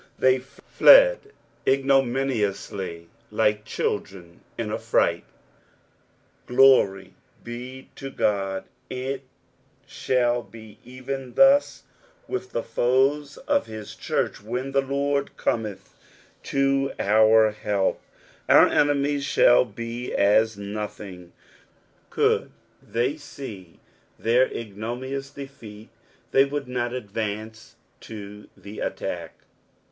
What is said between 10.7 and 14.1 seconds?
even thus with the foes of his